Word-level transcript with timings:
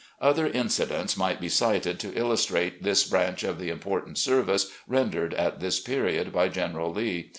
Other 0.19 0.47
incidents 0.47 1.15
might 1.15 1.39
be 1.39 1.47
cited 1.47 1.99
to 1.99 2.17
illustrate 2.17 2.81
this 2.81 3.03
branch 3.07 3.43
of 3.43 3.59
the 3.59 3.69
important 3.69 4.17
service 4.17 4.71
rendered 4.87 5.35
at 5.35 5.59
this 5.59 5.79
period 5.79 6.33
by 6.33 6.47
General 6.49 6.91
Lee. 6.91 7.29